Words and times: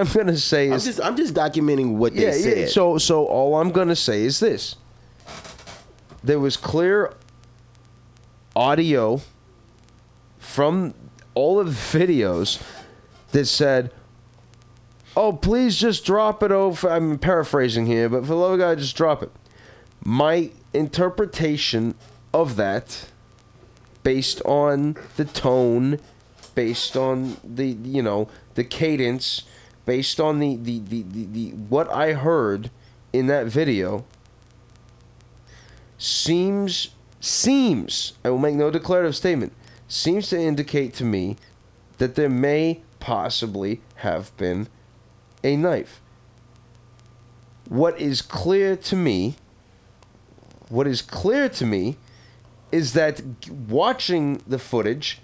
I'm 0.00 0.06
gonna 0.12 0.36
say 0.36 0.68
I'm 0.68 0.74
is 0.74 0.84
just 0.84 1.00
I'm 1.00 1.16
just 1.16 1.34
documenting 1.34 1.96
what 1.96 2.14
they 2.14 2.26
yeah, 2.26 2.32
said. 2.32 2.58
yeah. 2.58 2.66
So 2.66 2.98
so 2.98 3.26
all 3.26 3.60
I'm 3.60 3.72
gonna 3.72 3.96
say 3.96 4.22
is 4.22 4.38
this: 4.38 4.76
there 6.22 6.38
was 6.38 6.56
clear 6.56 7.12
audio 8.54 9.20
from 10.38 10.94
all 11.34 11.58
of 11.58 11.66
the 11.66 11.98
videos 11.98 12.62
that 13.32 13.46
said, 13.46 13.90
"Oh, 15.16 15.32
please 15.32 15.76
just 15.76 16.04
drop 16.04 16.44
it 16.44 16.52
over." 16.52 16.88
I'm 16.88 17.18
paraphrasing 17.18 17.86
here, 17.86 18.08
but 18.08 18.20
for 18.20 18.28
the 18.28 18.36
love 18.36 18.52
of 18.52 18.58
God, 18.60 18.78
just 18.78 18.94
drop 18.94 19.20
it. 19.24 19.32
My 20.04 20.52
interpretation 20.72 21.96
of 22.32 22.54
that, 22.54 23.06
based 24.04 24.40
on 24.42 24.96
the 25.16 25.24
tone, 25.24 25.98
based 26.54 26.96
on 26.96 27.36
the 27.42 27.66
you 27.66 28.00
know 28.00 28.28
the 28.54 28.62
cadence, 28.62 29.42
based 29.88 30.20
on 30.20 30.38
the 30.38 30.56
the, 30.56 30.80
the, 30.80 31.02
the, 31.02 31.24
the 31.24 31.50
what 31.70 31.90
I 31.90 32.12
heard 32.12 32.70
in 33.10 33.26
that 33.28 33.46
video, 33.46 34.04
seems 35.96 36.90
seems 37.20 38.12
I 38.22 38.28
will 38.28 38.38
make 38.38 38.54
no 38.54 38.70
declarative 38.70 39.16
statement 39.16 39.54
seems 39.88 40.28
to 40.28 40.38
indicate 40.38 40.92
to 40.96 41.04
me 41.04 41.38
that 41.96 42.16
there 42.16 42.28
may 42.28 42.82
possibly 43.00 43.80
have 43.96 44.36
been 44.36 44.68
a 45.42 45.56
knife. 45.56 46.02
What 47.70 47.98
is 47.98 48.20
clear 48.20 48.76
to 48.76 48.94
me, 48.94 49.36
what 50.68 50.86
is 50.86 51.00
clear 51.00 51.48
to 51.48 51.64
me 51.64 51.96
is 52.70 52.92
that 52.92 53.22
watching 53.48 54.42
the 54.46 54.58
footage, 54.58 55.22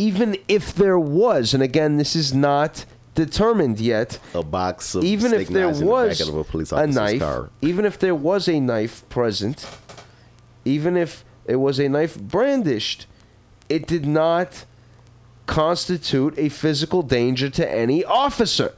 even 0.00 0.34
if 0.48 0.74
there 0.74 0.98
was, 0.98 1.52
and 1.52 1.62
again, 1.62 1.98
this 1.98 2.16
is 2.16 2.32
not 2.32 2.86
determined 3.14 3.78
yet, 3.78 4.18
a 4.34 4.42
box 4.42 4.94
of 4.94 5.04
even 5.04 5.34
if 5.34 5.48
there 5.48 5.70
the 5.70 5.84
was 5.84 6.20
of 6.26 6.36
a 6.36 6.42
police 6.42 6.72
a 6.72 6.86
knife, 6.86 7.20
car. 7.20 7.50
even 7.60 7.84
if 7.84 7.98
there 7.98 8.14
was 8.14 8.48
a 8.48 8.58
knife 8.60 9.06
present, 9.10 9.68
even 10.64 10.96
if 10.96 11.22
it 11.44 11.56
was 11.56 11.78
a 11.78 11.86
knife 11.86 12.18
brandished, 12.18 13.06
it 13.68 13.86
did 13.86 14.06
not 14.06 14.64
constitute 15.44 16.32
a 16.38 16.48
physical 16.48 17.02
danger 17.02 17.50
to 17.50 17.70
any 17.70 18.02
officer. 18.02 18.72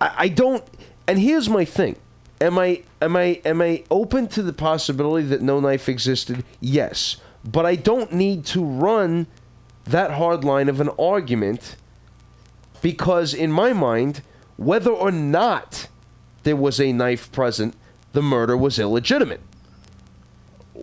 I, 0.00 0.14
I 0.16 0.28
don't. 0.28 0.64
And 1.06 1.18
here's 1.18 1.50
my 1.50 1.66
thing: 1.66 1.96
Am 2.40 2.58
I 2.58 2.84
am 3.02 3.16
I 3.16 3.42
am 3.44 3.60
I 3.60 3.84
open 3.90 4.28
to 4.28 4.42
the 4.42 4.54
possibility 4.54 5.26
that 5.26 5.42
no 5.42 5.60
knife 5.60 5.90
existed? 5.90 6.42
Yes, 6.58 7.18
but 7.44 7.66
I 7.66 7.76
don't 7.76 8.12
need 8.12 8.44
to 8.46 8.64
run 8.64 9.26
that 9.84 10.12
hard 10.12 10.44
line 10.44 10.68
of 10.68 10.80
an 10.80 10.90
argument 10.98 11.76
because 12.82 13.34
in 13.34 13.50
my 13.50 13.72
mind, 13.72 14.22
whether 14.56 14.90
or 14.90 15.10
not 15.10 15.88
there 16.42 16.56
was 16.56 16.80
a 16.80 16.92
knife 16.92 17.30
present, 17.32 17.74
the 18.12 18.22
murder 18.22 18.56
was 18.56 18.78
illegitimate. 18.78 19.40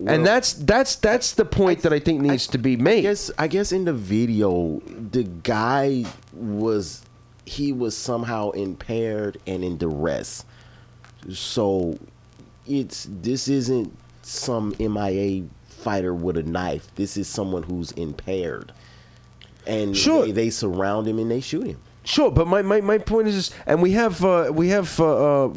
and 0.06 0.24
that's 0.24 0.52
that's 0.52 0.96
that's 0.96 1.32
the 1.32 1.44
point 1.44 1.82
that 1.82 1.92
I 1.92 1.98
think 1.98 2.20
needs 2.20 2.46
to 2.48 2.58
be 2.58 2.76
made. 2.76 2.98
I 2.98 3.02
guess 3.02 3.30
I 3.38 3.48
guess 3.48 3.72
in 3.72 3.84
the 3.84 3.92
video, 3.92 4.80
the 5.10 5.24
guy 5.24 6.04
was 6.32 7.02
he 7.44 7.72
was 7.72 7.96
somehow 7.96 8.50
impaired 8.50 9.38
and 9.46 9.64
in 9.64 9.76
duress. 9.76 10.44
So 11.32 11.98
it's 12.66 13.08
this 13.10 13.48
isn't 13.48 13.96
some 14.22 14.72
MMA 14.74 15.48
fighter 15.78 16.14
with 16.14 16.36
a 16.36 16.42
knife. 16.42 16.94
This 16.94 17.16
is 17.16 17.28
someone 17.28 17.62
who's 17.62 17.92
impaired. 17.92 18.72
And 19.66 19.96
Sure. 19.96 20.24
they, 20.26 20.32
they 20.32 20.50
surround 20.50 21.06
him 21.06 21.18
and 21.18 21.30
they 21.30 21.40
shoot 21.40 21.66
him. 21.66 21.78
Sure, 22.04 22.30
but 22.30 22.46
my, 22.46 22.62
my, 22.62 22.80
my 22.80 22.96
point 22.98 23.28
is, 23.28 23.34
this, 23.34 23.50
and 23.66 23.82
we 23.82 23.90
have 23.92 24.24
uh, 24.24 24.50
we 24.54 24.68
have 24.68 24.98
uh, 24.98 25.44
uh, 25.44 25.48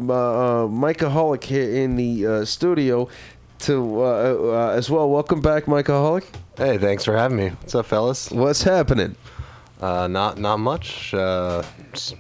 uh, 0.63 0.67
Micah 0.67 1.09
Holick 1.09 1.45
here 1.45 1.69
in 1.83 1.95
the 1.95 2.27
uh, 2.27 2.45
studio 2.45 3.07
to 3.59 4.01
uh, 4.01 4.03
uh, 4.03 4.73
as 4.75 4.89
well. 4.89 5.09
Welcome 5.09 5.39
back, 5.39 5.65
Micah 5.69 5.93
Holick. 5.93 6.25
Hey, 6.57 6.77
thanks 6.77 7.05
for 7.05 7.15
having 7.15 7.37
me. 7.37 7.49
What's 7.61 7.73
up, 7.73 7.85
fellas? 7.85 8.29
What's 8.31 8.63
happening? 8.63 9.15
Uh, 9.79 10.07
not 10.07 10.39
not 10.39 10.57
much. 10.57 11.13
Uh, 11.13 11.63
just 11.93 12.15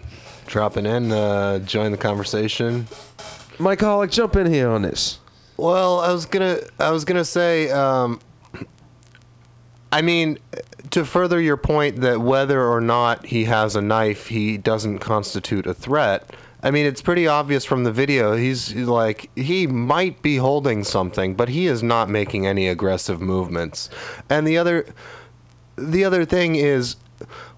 dropping 0.47 0.85
in, 0.85 1.11
uh, 1.11 1.59
join 1.59 1.91
the 1.91 1.97
conversation. 1.97 2.87
Micah 3.59 3.85
Holick, 3.85 4.11
jump 4.11 4.37
in 4.37 4.47
here 4.47 4.69
on 4.69 4.81
this. 4.83 5.19
Well, 5.61 5.99
I 5.99 6.11
was 6.11 6.25
gonna 6.25 6.57
I 6.79 6.89
was 6.89 7.05
gonna 7.05 7.23
say. 7.23 7.69
Um, 7.69 8.19
I 9.91 10.01
mean, 10.01 10.39
to 10.89 11.05
further 11.05 11.39
your 11.39 11.55
point 11.55 11.97
that 12.01 12.19
whether 12.19 12.63
or 12.63 12.81
not 12.81 13.27
he 13.27 13.43
has 13.43 13.75
a 13.75 13.81
knife, 13.81 14.27
he 14.29 14.57
doesn't 14.57 14.99
constitute 14.99 15.67
a 15.67 15.75
threat. 15.75 16.27
I 16.63 16.71
mean, 16.71 16.87
it's 16.87 17.03
pretty 17.03 17.27
obvious 17.27 17.63
from 17.63 17.83
the 17.83 17.91
video. 17.91 18.35
He's 18.35 18.73
like, 18.73 19.29
he 19.35 19.67
might 19.67 20.23
be 20.23 20.37
holding 20.37 20.83
something, 20.83 21.35
but 21.35 21.49
he 21.49 21.67
is 21.67 21.83
not 21.83 22.09
making 22.09 22.47
any 22.47 22.67
aggressive 22.67 23.21
movements. 23.21 23.87
And 24.31 24.47
the 24.47 24.57
other, 24.57 24.87
the 25.75 26.03
other 26.03 26.25
thing 26.25 26.55
is, 26.55 26.95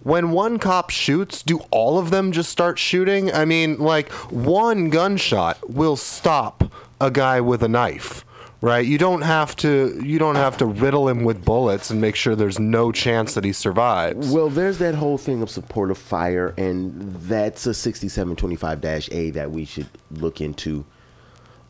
when 0.01 0.31
one 0.31 0.59
cop 0.59 0.89
shoots, 0.89 1.41
do 1.41 1.59
all 1.71 1.97
of 1.97 2.09
them 2.09 2.33
just 2.33 2.49
start 2.49 2.77
shooting? 2.77 3.31
I 3.31 3.45
mean, 3.45 3.77
like, 3.77 4.11
one 4.29 4.89
gunshot 4.89 5.69
will 5.69 5.95
stop 5.95 6.65
a 7.01 7.11
guy 7.11 7.41
with 7.41 7.61
a 7.63 7.67
knife 7.67 8.23
right 8.61 8.85
you 8.85 8.97
don't 8.97 9.23
have 9.23 9.55
to 9.55 9.99
you 10.03 10.17
don't 10.17 10.35
have 10.35 10.55
to 10.57 10.65
riddle 10.65 11.07
him 11.09 11.23
with 11.25 11.43
bullets 11.43 11.89
and 11.89 11.99
make 11.99 12.15
sure 12.15 12.35
there's 12.35 12.59
no 12.59 12.91
chance 12.91 13.33
that 13.33 13.43
he 13.43 13.51
survives 13.51 14.31
Well, 14.31 14.49
there's 14.49 14.77
that 14.77 14.95
whole 14.95 15.17
thing 15.17 15.41
of 15.41 15.49
supportive 15.49 15.97
fire, 15.97 16.53
and 16.57 17.13
that's 17.15 17.67
a 17.67 17.71
6725-A 17.71 19.31
that 19.31 19.51
we 19.51 19.65
should 19.65 19.87
look 20.11 20.39
into. 20.41 20.85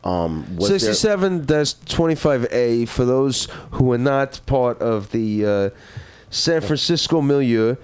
Um, 0.04 0.44
was 0.56 0.68
there- 0.68 0.78
67 0.78 1.46
25A 1.46 2.86
for 2.88 3.04
those 3.04 3.48
who 3.72 3.90
are 3.92 3.98
not 3.98 4.40
part 4.46 4.78
of 4.80 5.10
the 5.12 5.46
uh, 5.46 5.70
San 6.30 6.60
Francisco 6.60 7.20
milieu. 7.20 7.76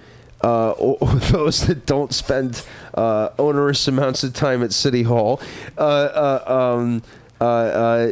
Uh, 0.43 0.71
or, 0.71 0.97
or 1.01 1.13
those 1.31 1.67
that 1.67 1.85
don't 1.85 2.11
spend 2.15 2.65
uh, 2.95 3.29
onerous 3.37 3.87
amounts 3.87 4.23
of 4.23 4.33
time 4.33 4.63
at 4.63 4.73
City 4.73 5.03
Hall, 5.03 5.39
uh, 5.77 5.81
uh, 5.81 6.43
um, 6.79 7.03
uh, 7.03 7.05
uh, 7.05 7.20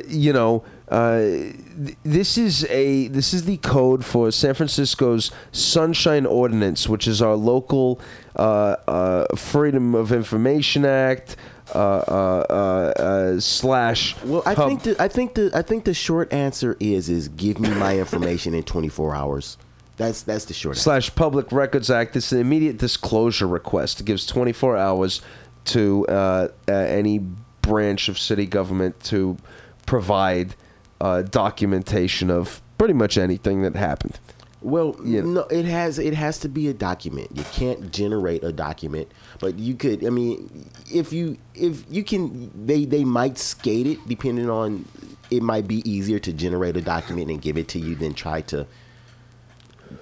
you 0.07 0.33
know, 0.33 0.63
uh, 0.89 1.19
th- 1.19 1.97
this 2.03 2.37
is 2.37 2.65
a 2.65 3.07
this 3.09 3.33
is 3.33 3.45
the 3.45 3.57
code 3.57 4.03
for 4.03 4.31
San 4.31 4.55
Francisco's 4.55 5.31
Sunshine 5.51 6.25
Ordinance, 6.25 6.89
which 6.89 7.07
is 7.07 7.21
our 7.21 7.35
local 7.35 8.01
uh, 8.35 8.75
uh, 8.87 9.35
Freedom 9.35 9.93
of 9.93 10.11
Information 10.11 10.85
Act 10.85 11.35
uh, 11.75 11.77
uh, 11.77 12.45
uh, 12.49 13.01
uh, 13.01 13.39
slash. 13.39 14.19
Well, 14.23 14.41
I 14.45 14.55
think 14.55 14.83
the 14.83 15.01
I 15.01 15.07
think 15.07 15.35
the 15.35 15.51
I 15.53 15.61
think 15.61 15.85
the 15.85 15.93
short 15.93 16.33
answer 16.33 16.75
is 16.79 17.09
is 17.09 17.27
give 17.29 17.59
me 17.59 17.69
my 17.69 17.99
information 17.99 18.53
in 18.55 18.63
24 18.63 19.15
hours. 19.15 19.57
That's 19.97 20.23
that's 20.23 20.45
the 20.45 20.53
short 20.55 20.73
answer. 20.77 20.83
slash 20.83 21.13
Public 21.13 21.51
Records 21.51 21.91
Act. 21.91 22.15
It's 22.15 22.31
an 22.31 22.39
immediate 22.39 22.77
disclosure 22.77 23.47
request. 23.47 23.99
It 23.99 24.05
gives 24.05 24.25
24 24.25 24.77
hours 24.77 25.21
to 25.65 26.07
uh, 26.07 26.47
uh, 26.67 26.71
any 26.71 27.21
branch 27.69 28.09
of 28.09 28.17
city 28.17 28.47
government 28.47 28.99
to 29.03 29.37
provide 29.85 30.55
uh, 30.99 31.21
documentation 31.21 32.31
of 32.31 32.61
pretty 32.79 32.95
much 32.95 33.15
anything 33.17 33.61
that 33.61 33.75
happened. 33.75 34.19
Well, 34.61 34.95
no, 34.99 35.41
it 35.43 35.63
has 35.65 35.99
it 35.99 36.13
has 36.15 36.39
to 36.39 36.49
be 36.49 36.67
a 36.67 36.73
document. 36.73 37.29
You 37.33 37.43
can't 37.53 37.91
generate 37.93 38.43
a 38.43 38.51
document, 38.51 39.09
but 39.39 39.57
you 39.57 39.73
could. 39.75 40.05
I 40.05 40.09
mean, 40.09 40.69
if 40.91 41.13
you 41.13 41.37
if 41.55 41.85
you 41.89 42.03
can, 42.03 42.51
they 42.65 42.83
they 42.83 43.05
might 43.05 43.37
skate 43.37 43.87
it 43.87 43.99
depending 44.07 44.49
on. 44.49 44.85
It 45.31 45.43
might 45.43 45.67
be 45.67 45.87
easier 45.89 46.19
to 46.19 46.33
generate 46.33 46.75
a 46.75 46.81
document 46.81 47.29
and 47.29 47.41
give 47.41 47.55
it 47.55 47.67
to 47.69 47.79
you 47.79 47.95
than 47.95 48.13
try 48.13 48.41
to 48.41 48.65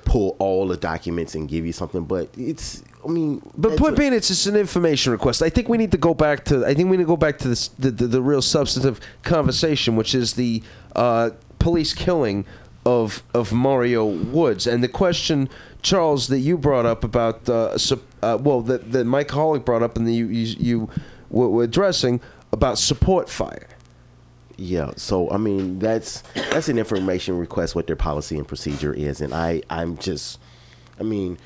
pull 0.06 0.38
all 0.40 0.68
the 0.68 0.78
documents 0.78 1.36
and 1.36 1.48
give 1.48 1.66
you 1.66 1.74
something. 1.74 2.06
But 2.06 2.30
it's. 2.36 2.82
I 3.08 3.12
mean, 3.12 3.42
But 3.58 3.78
point 3.78 3.98
being, 3.98 4.12
it's 4.12 4.28
just 4.28 4.48
an 4.48 4.56
information 4.56 5.14
request. 5.14 5.42
I 5.42 5.50
think 5.50 5.70
we 5.70 5.78
need 5.78 5.92
to 5.92 5.98
go 5.98 6.14
back 6.14 6.44
to. 6.46 6.66
I 6.66 6.74
think 6.74 6.90
we 6.90 6.98
need 6.98 7.04
to 7.04 7.08
go 7.08 7.18
back 7.18 7.38
to 7.40 7.48
this, 7.48 7.70
the, 7.70 7.90
the 7.90 8.08
the 8.08 8.22
real 8.22 8.42
substantive 8.42 9.00
conversation, 9.24 9.96
which 9.96 10.14
is 10.14 10.34
the 10.34 10.62
uh, 10.96 11.30
police 11.60 11.94
killing 11.94 12.46
of 12.86 13.24
of 13.34 13.54
Mario 13.54 14.06
Woods, 14.06 14.68
and 14.68 14.84
the 14.84 14.90
question, 14.90 15.50
Charles, 15.82 16.28
that 16.28 16.40
you 16.40 16.58
brought 16.58 16.86
up 16.86 17.04
about 17.04 17.48
uh, 17.48 17.78
uh, 18.22 18.38
well, 18.42 18.62
that 18.62 18.92
that 18.92 19.06
Mike 19.06 19.30
Hollick 19.30 19.64
brought 19.64 19.84
up, 19.84 19.96
and 19.98 20.06
that 20.06 20.12
you 20.12 20.28
you, 20.28 20.56
you 20.60 20.90
were, 21.30 21.50
were 21.50 21.64
addressing 21.64 22.20
about 22.52 22.78
support 22.78 23.30
fire. 23.30 23.68
Yeah, 24.58 24.92
so 24.98 25.30
I 25.30 25.38
mean 25.38 25.80
that's 25.80 26.24
that's 26.34 26.68
an 26.68 26.78
information 26.78 27.38
request 27.38 27.76
what 27.76 27.88
their 27.88 27.96
policy 27.96 28.38
and 28.38 28.48
procedure 28.48 28.94
is, 28.94 29.22
and 29.22 29.34
I 29.34 29.62
I'm 29.70 29.98
just, 29.98 30.40
I 31.00 31.04
mean, 31.04 31.38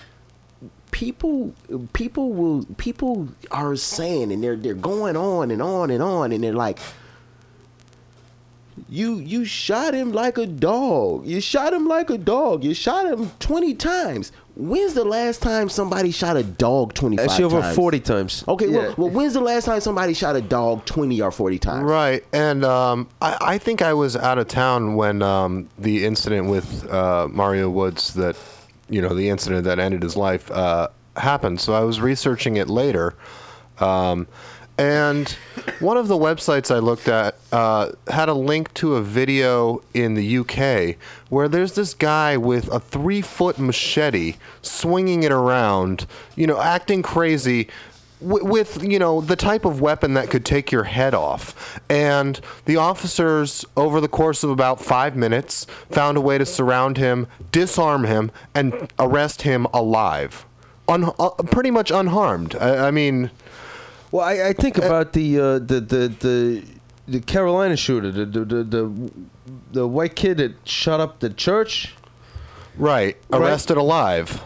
people 0.91 1.53
people 1.93 2.31
will 2.33 2.65
people 2.77 3.27
are 3.51 3.75
saying 3.75 4.31
and 4.31 4.43
they're 4.43 4.55
they're 4.55 4.73
going 4.73 5.15
on 5.17 5.49
and 5.51 5.61
on 5.61 5.89
and 5.89 6.03
on 6.03 6.31
and 6.31 6.43
they're 6.43 6.53
like, 6.53 6.79
You 8.89 9.15
you 9.15 9.45
shot 9.45 9.93
him 9.93 10.11
like 10.11 10.37
a 10.37 10.45
dog. 10.45 11.25
You 11.25 11.39
shot 11.41 11.73
him 11.73 11.87
like 11.87 12.09
a 12.09 12.17
dog. 12.17 12.63
You 12.63 12.73
shot 12.73 13.05
him 13.05 13.31
twenty 13.39 13.73
times. 13.73 14.31
When's 14.55 14.93
the 14.93 15.05
last 15.05 15.41
time 15.41 15.69
somebody 15.69 16.11
shot 16.11 16.35
a 16.35 16.43
dog 16.43 16.93
twenty 16.93 17.15
five 17.17 17.29
Actually, 17.29 17.45
over 17.45 17.61
times? 17.61 17.75
40 17.75 17.99
times. 18.01 18.43
Okay, 18.49 18.67
Yeah. 18.67 18.77
well, 18.79 18.95
well, 18.97 19.09
when's 19.09 19.33
the 19.33 19.39
last 19.41 19.63
time 19.65 19.79
somebody 19.79 20.13
shot 20.13 20.35
a 20.35 20.41
dog 20.41 20.83
twenty 20.85 21.21
or 21.21 21.31
forty 21.31 21.57
times? 21.57 21.83
Right, 21.85 22.23
and 22.33 22.65
um, 22.65 23.07
I, 23.21 23.37
I 23.41 23.57
think 23.59 23.81
I 23.81 23.93
was 23.93 24.17
out 24.17 24.37
of 24.37 24.47
town 24.49 24.95
when 24.95 25.21
um, 25.21 25.69
the 25.79 26.05
incident 26.05 26.49
with 26.49 26.89
uh, 26.91 27.27
Mario 27.29 27.69
Woods 27.69 28.13
that, 28.15 28.35
you 28.91 29.01
know, 29.01 29.15
the 29.15 29.29
incident 29.29 29.63
that 29.63 29.79
ended 29.79 30.03
his 30.03 30.15
life 30.15 30.51
uh, 30.51 30.89
happened. 31.17 31.59
So 31.59 31.73
I 31.73 31.81
was 31.81 31.99
researching 31.99 32.57
it 32.57 32.69
later, 32.69 33.15
um, 33.79 34.27
and 34.77 35.29
one 35.79 35.97
of 35.97 36.07
the 36.07 36.17
websites 36.17 36.73
I 36.73 36.79
looked 36.79 37.07
at 37.07 37.35
uh, 37.51 37.91
had 38.07 38.29
a 38.29 38.33
link 38.33 38.73
to 38.75 38.95
a 38.95 39.01
video 39.01 39.83
in 39.93 40.15
the 40.15 40.37
UK 40.39 40.97
where 41.29 41.47
there's 41.47 41.73
this 41.73 41.93
guy 41.93 42.35
with 42.35 42.67
a 42.69 42.79
three 42.79 43.21
foot 43.21 43.59
machete 43.59 44.37
swinging 44.61 45.23
it 45.23 45.31
around, 45.31 46.07
you 46.35 46.47
know, 46.47 46.59
acting 46.59 47.01
crazy 47.01 47.67
wi- 48.21 48.43
with 48.49 48.83
you 48.83 48.97
know 48.99 49.21
the 49.21 49.35
type 49.35 49.65
of 49.65 49.81
weapon 49.81 50.13
that 50.13 50.29
could 50.29 50.45
take 50.45 50.71
your 50.71 50.83
head 50.85 51.13
off. 51.13 51.79
And 51.89 52.39
the 52.65 52.77
officers 52.77 53.65
over 53.75 53.99
the 53.99 54.07
course 54.07 54.43
of 54.43 54.49
about 54.49 54.79
five 54.81 55.15
minutes 55.15 55.65
found 55.89 56.17
a 56.17 56.21
way 56.21 56.37
to 56.37 56.45
surround 56.45 56.97
him 56.97 57.27
disarm 57.51 58.05
him 58.05 58.31
and 58.55 58.91
arrest 58.99 59.41
him 59.41 59.65
alive. 59.73 60.45
Un- 60.87 61.11
uh, 61.19 61.29
pretty 61.51 61.71
much 61.71 61.91
unharmed. 61.91 62.55
I, 62.55 62.87
I 62.87 62.91
mean 62.91 63.31
Well, 64.11 64.25
I, 64.25 64.49
I 64.49 64.53
think 64.53 64.77
about 64.77 65.13
the, 65.13 65.39
uh, 65.39 65.59
the 65.59 65.79
the 65.79 66.07
the 66.19 66.63
the 67.07 67.19
Carolina 67.21 67.75
shooter, 67.75 68.11
the 68.11 68.25
the, 68.25 68.45
the 68.45 68.63
the 68.63 69.11
the 69.73 69.87
white 69.87 70.15
kid 70.15 70.37
that 70.37 70.53
shot 70.67 70.99
up 70.99 71.19
the 71.19 71.29
church. 71.29 71.95
right. 72.77 73.15
Right. 73.29 73.41
arrested 73.41 73.77
alive 73.77 74.41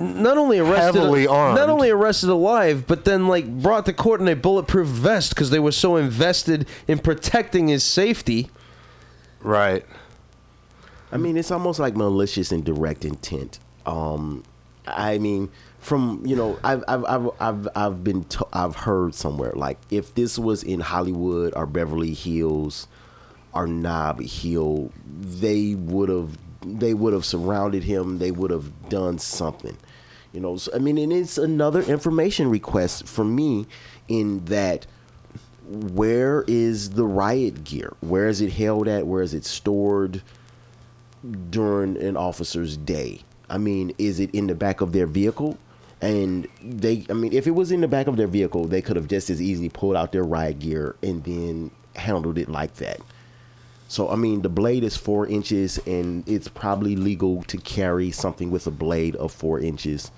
Not 0.00 0.38
only 0.38 0.58
arrested, 0.58 0.98
Heavily 0.98 1.26
armed. 1.26 1.56
not 1.56 1.68
only 1.68 1.90
arrested 1.90 2.30
alive, 2.30 2.86
but 2.86 3.04
then 3.04 3.28
like 3.28 3.46
brought 3.46 3.84
to 3.84 3.92
court 3.92 4.22
in 4.22 4.28
a 4.28 4.34
bulletproof 4.34 4.88
vest 4.88 5.34
because 5.34 5.50
they 5.50 5.58
were 5.58 5.72
so 5.72 5.96
invested 5.96 6.66
in 6.88 6.98
protecting 6.98 7.68
his 7.68 7.84
safety. 7.84 8.50
right 9.42 9.84
I 11.12 11.16
mean, 11.16 11.36
it's 11.36 11.50
almost 11.50 11.80
like 11.80 11.96
malicious 11.96 12.52
and 12.52 12.64
direct 12.64 13.04
intent. 13.04 13.58
Um, 13.84 14.44
I 14.86 15.18
mean, 15.18 15.50
from 15.80 16.22
you 16.24 16.36
know, 16.36 16.58
I've 16.62 16.84
I've 16.86 17.04
I've 17.04 17.30
I've, 17.40 17.68
I've 17.74 18.04
been 18.04 18.24
to, 18.24 18.46
I've 18.52 18.76
heard 18.76 19.14
somewhere 19.14 19.52
like 19.54 19.78
if 19.90 20.14
this 20.14 20.38
was 20.38 20.62
in 20.62 20.80
Hollywood 20.80 21.52
or 21.56 21.66
Beverly 21.66 22.14
Hills 22.14 22.86
or 23.52 23.66
Nob 23.66 24.20
Hill, 24.22 24.92
they 25.04 25.74
would 25.74 26.08
have 26.08 26.38
they 26.64 26.94
would 26.94 27.12
have 27.12 27.24
surrounded 27.24 27.82
him. 27.84 28.18
They 28.18 28.30
would 28.30 28.50
have 28.50 28.88
done 28.88 29.18
something. 29.18 29.76
You 30.32 30.40
know, 30.40 30.56
so, 30.56 30.72
I 30.74 30.78
mean, 30.78 30.98
and 30.98 31.12
it's 31.12 31.38
another 31.38 31.82
information 31.82 32.48
request 32.48 33.06
from 33.06 33.34
me 33.34 33.66
in 34.08 34.44
that 34.46 34.86
where 35.66 36.44
is 36.46 36.90
the 36.90 37.04
riot 37.04 37.64
gear? 37.64 37.94
Where 38.00 38.28
is 38.28 38.40
it 38.40 38.52
held 38.52 38.88
at? 38.88 39.06
Where 39.06 39.22
is 39.22 39.34
it 39.34 39.44
stored 39.44 40.22
during 41.50 41.96
an 41.96 42.16
officer's 42.16 42.76
day? 42.76 43.22
I 43.48 43.58
mean, 43.58 43.92
is 43.98 44.20
it 44.20 44.32
in 44.32 44.46
the 44.46 44.54
back 44.54 44.80
of 44.80 44.92
their 44.92 45.06
vehicle? 45.06 45.58
And 46.00 46.48
they, 46.62 47.04
I 47.10 47.12
mean, 47.12 47.32
if 47.32 47.46
it 47.46 47.50
was 47.50 47.72
in 47.72 47.82
the 47.82 47.88
back 47.88 48.06
of 48.06 48.16
their 48.16 48.26
vehicle, 48.26 48.64
they 48.66 48.80
could 48.80 48.96
have 48.96 49.08
just 49.08 49.30
as 49.30 49.42
easily 49.42 49.68
pulled 49.68 49.96
out 49.96 50.12
their 50.12 50.24
riot 50.24 50.60
gear 50.60 50.96
and 51.02 51.22
then 51.24 51.70
handled 51.96 52.38
it 52.38 52.48
like 52.48 52.74
that. 52.76 53.00
So, 53.88 54.08
I 54.08 54.14
mean, 54.14 54.42
the 54.42 54.48
blade 54.48 54.84
is 54.84 54.96
four 54.96 55.26
inches, 55.26 55.78
and 55.78 56.26
it's 56.28 56.46
probably 56.46 56.94
legal 56.94 57.42
to 57.42 57.58
carry 57.58 58.12
something 58.12 58.50
with 58.50 58.68
a 58.68 58.70
blade 58.70 59.16
of 59.16 59.32
four 59.32 59.58
inches. 59.58 60.12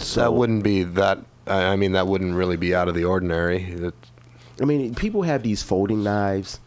So, 0.00 0.20
that 0.22 0.32
wouldn't 0.34 0.64
be 0.64 0.82
that 0.84 1.18
I 1.46 1.64
I 1.72 1.76
mean 1.76 1.92
that 1.92 2.06
wouldn't 2.06 2.34
really 2.34 2.56
be 2.56 2.74
out 2.74 2.88
of 2.88 2.94
the 2.94 3.04
ordinary 3.04 3.74
That- 3.74 3.94
I 4.60 4.66
mean, 4.66 4.94
people 4.94 5.22
have 5.22 5.42
these 5.42 5.62
folding 5.62 6.02
knives, 6.02 6.60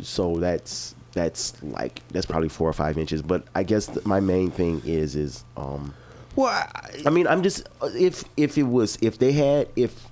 so 0.00 0.36
that's 0.36 0.94
that's 1.12 1.60
like 1.62 2.00
that's 2.08 2.24
probably 2.24 2.48
four 2.48 2.68
or 2.68 2.72
five 2.72 2.96
inches. 2.96 3.20
But 3.20 3.44
I 3.54 3.64
guess 3.64 3.86
th- 3.86 4.06
my 4.06 4.20
main 4.20 4.50
thing 4.52 4.80
is 4.84 5.16
is 5.16 5.44
um, 5.56 5.92
Well, 6.36 6.46
I, 6.46 6.90
I 7.06 7.10
mean, 7.10 7.26
I'm 7.26 7.42
just 7.42 7.68
if 7.82 8.24
if 8.36 8.56
it 8.56 8.62
was 8.62 8.96
if 9.02 9.18
they 9.18 9.32
had 9.32 9.68
if 9.74 10.06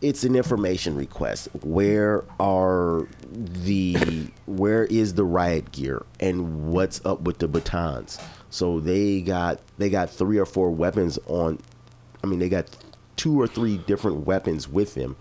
it's 0.00 0.22
an 0.24 0.36
information 0.36 0.94
request, 0.94 1.48
where 1.62 2.22
are 2.38 3.08
the 3.32 4.28
where 4.46 4.84
is 4.84 5.14
the 5.14 5.24
riot 5.24 5.72
gear 5.72 6.04
and 6.20 6.68
what's 6.72 7.04
up 7.04 7.22
with 7.22 7.38
the 7.38 7.48
batons? 7.48 8.18
So 8.50 8.80
they 8.80 9.20
got 9.20 9.60
they 9.78 9.90
got 9.90 10.10
three 10.10 10.38
or 10.38 10.46
four 10.46 10.70
weapons 10.70 11.18
on. 11.26 11.58
I 12.22 12.26
mean, 12.26 12.38
they 12.38 12.48
got 12.48 12.66
two 13.16 13.40
or 13.40 13.46
three 13.46 13.78
different 13.78 14.26
weapons 14.26 14.68
with 14.68 14.94
them, 14.94 15.16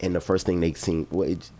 and 0.00 0.14
the 0.14 0.20
first 0.20 0.46
thing 0.46 0.60
they 0.60 0.72
seen, 0.74 1.06
well, 1.10 1.28
it, 1.28 1.50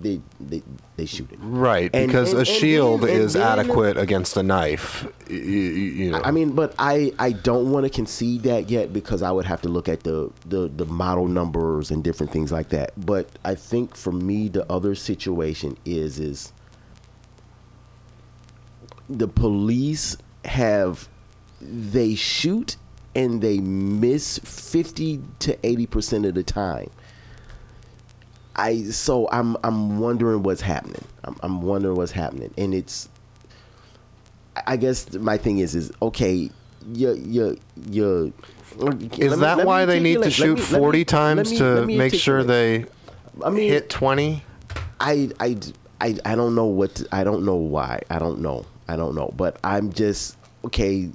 they 0.00 0.20
they 0.40 0.62
they 0.96 1.06
shoot 1.06 1.30
it. 1.32 1.38
right 1.40 1.90
And- 1.94 2.06
because 2.08 2.28
and- 2.30 2.36
a 2.36 2.40
and 2.40 2.48
shield 2.48 3.00
then- 3.02 3.10
is 3.20 3.32
then- 3.32 3.42
adequate 3.58 3.96
against 3.96 4.36
a 4.36 4.42
knife 4.42 5.04
y- 5.04 5.10
y- 5.30 5.36
you 5.36 6.10
know 6.10 6.20
I 6.22 6.30
mean, 6.30 6.52
but 6.52 6.74
I, 6.78 7.12
I 7.18 7.32
don't 7.32 7.70
want 7.72 7.84
to 7.84 7.90
concede 7.90 8.42
that 8.42 8.68
yet 8.70 8.92
because 8.92 9.22
I 9.22 9.32
would 9.32 9.46
have 9.46 9.62
to 9.62 9.68
look 9.68 9.88
at 9.88 10.02
the, 10.04 10.30
the, 10.46 10.68
the 10.68 10.84
model 10.84 11.26
numbers 11.28 11.90
and 11.90 12.04
different 12.04 12.30
things 12.30 12.52
like 12.52 12.68
that. 12.70 12.92
But 13.06 13.28
I 13.44 13.54
think 13.54 13.96
for 13.96 14.12
me, 14.12 14.48
the 14.48 14.70
other 14.70 14.94
situation 14.94 15.76
is 15.86 16.18
is 16.20 16.52
the 19.08 19.28
police 19.28 20.16
have 20.44 21.08
they 21.60 22.14
shoot 22.14 22.76
and 23.14 23.40
they 23.40 23.58
miss 23.58 24.38
fifty 24.38 25.20
to 25.40 25.56
eighty 25.66 25.86
percent 25.86 26.26
of 26.26 26.34
the 26.34 26.42
time. 26.42 26.90
I 28.56 28.84
so 28.84 29.28
I'm 29.32 29.56
I'm 29.64 29.98
wondering 29.98 30.42
what's 30.42 30.60
happening. 30.60 31.04
I'm, 31.24 31.36
I'm 31.42 31.62
wondering 31.62 31.96
what's 31.96 32.12
happening, 32.12 32.52
and 32.56 32.74
it's 32.74 33.08
I 34.66 34.76
guess 34.76 35.12
my 35.14 35.36
thing 35.36 35.58
is 35.58 35.74
is 35.74 35.92
okay. 36.02 36.50
You 36.92 37.14
you 37.14 37.58
you. 37.90 38.32
Is 39.18 39.38
that 39.38 39.64
why 39.64 39.84
they 39.84 40.00
need 40.00 40.22
to 40.22 40.30
shoot 40.30 40.58
40 40.58 41.04
times 41.04 41.52
to 41.58 41.86
make 41.86 42.12
sure 42.14 42.42
they 42.42 42.86
I 43.44 43.50
mean, 43.50 43.70
hit 43.70 43.88
20? 43.88 44.42
I, 45.00 45.30
I, 45.38 45.56
I, 46.00 46.16
I 46.24 46.34
don't 46.34 46.54
know 46.56 46.66
what 46.66 46.96
to- 46.96 47.08
I 47.12 47.22
don't 47.22 47.44
know 47.44 47.54
why 47.54 48.00
I 48.10 48.18
don't 48.18 48.40
know 48.40 48.66
I 48.88 48.96
don't 48.96 49.14
know 49.14 49.32
but 49.36 49.58
I'm 49.64 49.92
just 49.92 50.36
okay 50.64 51.10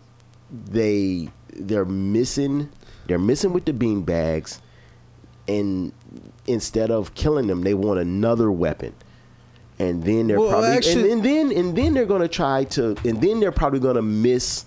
they 0.52 1.30
they're 1.54 1.86
missing 1.86 2.70
they're 3.08 3.20
missing 3.20 3.54
with 3.54 3.66
the 3.66 3.74
bean 3.74 4.02
bags 4.04 4.62
and 5.48 5.92
instead 6.48 6.92
of 6.92 7.16
killing 7.16 7.48
them 7.48 7.62
they 7.64 7.74
want 7.74 8.00
another 8.00 8.52
weapon. 8.52 8.94
And 9.80 10.04
then 10.04 10.28
they're 10.28 10.40
Well, 10.40 10.50
probably 10.50 10.70
actually- 10.70 11.12
and, 11.12 11.26
and 11.26 11.52
then 11.52 11.58
and 11.58 11.76
then 11.78 11.94
they're 11.94 12.06
gonna 12.06 12.28
try 12.28 12.66
to 12.66 12.96
and 13.04 13.22
then 13.22 13.40
they're 13.40 13.52
probably 13.52 13.80
gonna 13.80 14.02
miss 14.02 14.66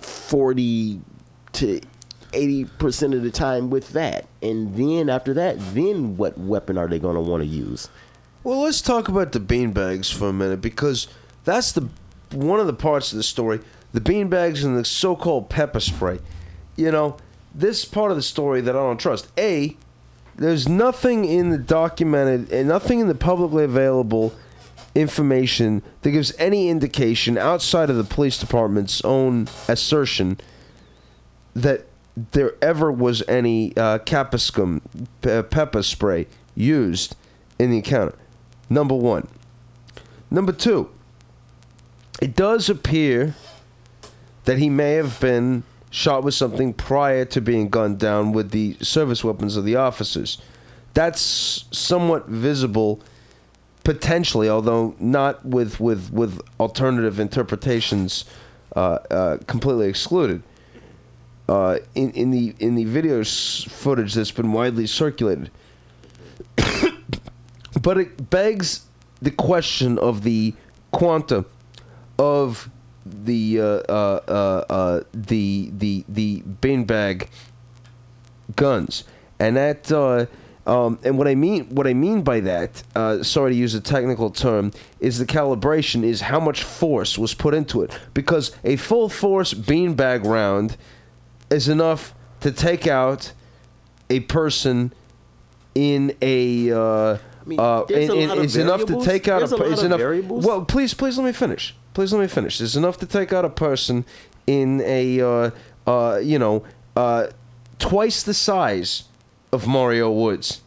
40 0.00 1.00
to 1.52 1.80
80% 2.32 3.14
of 3.14 3.22
the 3.22 3.30
time 3.30 3.70
with 3.70 3.90
that. 3.92 4.26
And 4.42 4.76
then 4.76 5.08
after 5.08 5.32
that 5.34 5.56
then 5.74 6.16
what 6.16 6.36
weapon 6.38 6.76
are 6.76 6.88
they 6.88 6.98
going 6.98 7.14
to 7.14 7.20
want 7.20 7.42
to 7.42 7.48
use? 7.48 7.88
Well, 8.44 8.60
let's 8.60 8.80
talk 8.82 9.08
about 9.08 9.32
the 9.32 9.40
beanbags 9.40 10.12
for 10.12 10.28
a 10.28 10.32
minute 10.32 10.60
because 10.60 11.08
that's 11.48 11.72
the 11.72 11.88
one 12.32 12.60
of 12.60 12.66
the 12.66 12.72
parts 12.72 13.12
of 13.12 13.16
the 13.16 13.22
story. 13.22 13.60
The 13.92 14.00
beanbags 14.00 14.64
and 14.64 14.76
the 14.76 14.84
so-called 14.84 15.48
pepper 15.48 15.80
spray. 15.80 16.18
You 16.76 16.90
know, 16.90 17.16
this 17.54 17.84
part 17.84 18.10
of 18.10 18.16
the 18.16 18.22
story 18.22 18.60
that 18.60 18.76
I 18.76 18.78
don't 18.78 19.00
trust. 19.00 19.28
A, 19.38 19.76
there's 20.36 20.68
nothing 20.68 21.24
in 21.24 21.50
the 21.50 21.58
documented 21.58 22.52
and 22.52 22.68
nothing 22.68 23.00
in 23.00 23.08
the 23.08 23.14
publicly 23.14 23.64
available 23.64 24.34
information 24.94 25.82
that 26.02 26.10
gives 26.10 26.34
any 26.38 26.68
indication 26.68 27.38
outside 27.38 27.90
of 27.90 27.96
the 27.96 28.04
police 28.04 28.38
department's 28.38 29.02
own 29.04 29.48
assertion 29.68 30.38
that 31.54 31.86
there 32.32 32.54
ever 32.62 32.90
was 32.90 33.22
any 33.28 33.76
uh, 33.76 33.98
pe- 33.98 35.42
pepper 35.42 35.82
spray 35.82 36.26
used 36.54 37.16
in 37.58 37.70
the 37.70 37.76
encounter. 37.78 38.14
Number 38.68 38.94
one. 38.94 39.28
Number 40.30 40.52
two. 40.52 40.90
It 42.20 42.34
does 42.34 42.68
appear 42.68 43.34
that 44.44 44.58
he 44.58 44.68
may 44.68 44.94
have 44.94 45.20
been 45.20 45.62
shot 45.90 46.24
with 46.24 46.34
something 46.34 46.72
prior 46.74 47.24
to 47.26 47.40
being 47.40 47.68
gunned 47.68 47.98
down 47.98 48.32
with 48.32 48.50
the 48.50 48.76
service 48.80 49.22
weapons 49.22 49.56
of 49.56 49.64
the 49.64 49.76
officers. 49.76 50.38
That's 50.94 51.64
somewhat 51.70 52.26
visible 52.26 53.00
potentially, 53.84 54.48
although 54.48 54.94
not 54.98 55.44
with 55.44 55.80
with 55.80 56.12
with 56.12 56.40
alternative 56.58 57.20
interpretations 57.20 58.24
uh, 58.74 58.98
uh, 59.10 59.38
completely 59.46 59.88
excluded. 59.88 60.42
Uh, 61.48 61.78
in 61.94 62.10
in 62.10 62.30
the 62.30 62.54
in 62.58 62.74
the 62.74 62.84
video 62.84 63.22
footage 63.24 64.14
that's 64.14 64.30
been 64.30 64.52
widely 64.52 64.86
circulated, 64.86 65.50
but 67.80 67.96
it 67.96 68.28
begs 68.28 68.84
the 69.22 69.30
question 69.30 69.98
of 69.98 70.22
the 70.22 70.54
quanta 70.90 71.44
of 72.18 72.70
the 73.04 73.60
uh, 73.60 73.64
uh, 73.64 74.20
uh, 74.28 74.64
uh, 74.72 75.00
the 75.12 75.70
the 75.76 76.04
the 76.08 76.42
beanbag 76.60 77.28
guns, 78.56 79.04
and 79.38 79.56
that 79.56 79.90
uh, 79.92 80.26
um, 80.66 80.98
and 81.04 81.16
what 81.16 81.26
I 81.28 81.34
mean 81.34 81.66
what 81.74 81.86
I 81.86 81.94
mean 81.94 82.22
by 82.22 82.40
that, 82.40 82.82
uh, 82.94 83.22
sorry 83.22 83.52
to 83.52 83.56
use 83.56 83.74
a 83.74 83.80
technical 83.80 84.30
term, 84.30 84.72
is 85.00 85.18
the 85.18 85.26
calibration 85.26 86.02
is 86.02 86.22
how 86.22 86.40
much 86.40 86.62
force 86.62 87.16
was 87.16 87.34
put 87.34 87.54
into 87.54 87.82
it 87.82 87.98
because 88.14 88.54
a 88.64 88.76
full 88.76 89.08
force 89.08 89.54
beanbag 89.54 90.24
round 90.26 90.76
is 91.50 91.68
enough 91.68 92.14
to 92.40 92.52
take 92.52 92.86
out 92.86 93.32
a 94.10 94.20
person 94.20 94.92
in 95.74 96.14
a. 96.20 96.70
Uh, 96.72 97.18
mean, 97.46 97.58
uh, 97.58 97.84
a 97.88 98.02
in- 98.02 98.30
in- 98.30 98.44
is 98.44 98.56
enough 98.56 98.84
to 98.84 99.02
take 99.02 99.26
out 99.28 99.38
There's 99.38 99.52
a 99.52 99.56
per- 99.56 99.68
lot 99.68 99.82
enough. 99.84 99.98
variables. 99.98 100.44
Well, 100.44 100.64
please, 100.64 100.92
please 100.94 101.16
let 101.16 101.24
me 101.24 101.32
finish. 101.32 101.74
Please 101.98 102.12
let 102.12 102.20
me 102.20 102.28
finish. 102.28 102.58
There's 102.58 102.76
enough 102.76 102.98
to 102.98 103.06
take 103.06 103.32
out 103.32 103.44
a 103.44 103.50
person 103.50 104.04
in 104.46 104.80
a, 104.82 105.20
uh, 105.20 105.50
uh, 105.84 106.20
you 106.22 106.38
know, 106.38 106.62
uh, 106.94 107.26
twice 107.80 108.22
the 108.22 108.34
size 108.34 109.02
of 109.50 109.66
Mario 109.66 110.08
Woods. 110.08 110.60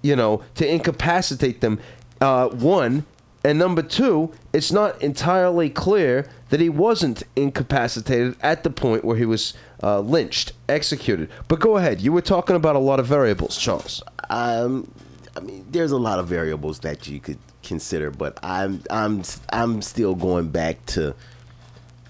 You 0.00 0.14
know, 0.14 0.44
to 0.54 0.72
incapacitate 0.72 1.60
them. 1.60 1.80
Uh, 2.20 2.50
one 2.50 3.04
and 3.42 3.58
number 3.58 3.82
two, 3.82 4.32
it's 4.52 4.70
not 4.70 5.02
entirely 5.02 5.70
clear 5.70 6.30
that 6.50 6.60
he 6.60 6.68
wasn't 6.68 7.24
incapacitated 7.34 8.36
at 8.40 8.62
the 8.62 8.70
point 8.70 9.04
where 9.04 9.16
he 9.16 9.26
was 9.26 9.54
uh, 9.82 9.98
lynched, 9.98 10.52
executed. 10.68 11.30
But 11.48 11.58
go 11.58 11.78
ahead. 11.78 12.00
You 12.00 12.12
were 12.12 12.22
talking 12.22 12.54
about 12.54 12.76
a 12.76 12.78
lot 12.78 13.00
of 13.00 13.06
variables, 13.06 13.58
Charles. 13.58 14.04
Um, 14.30 14.88
I 15.36 15.40
mean, 15.40 15.66
there's 15.72 15.90
a 15.90 15.98
lot 15.98 16.20
of 16.20 16.28
variables 16.28 16.78
that 16.78 17.08
you 17.08 17.18
could 17.18 17.38
consider, 17.64 18.10
but 18.10 18.38
I'm 18.42 18.82
I'm 18.90 19.22
I'm 19.52 19.82
still 19.82 20.14
going 20.14 20.48
back 20.48 20.84
to 20.86 21.14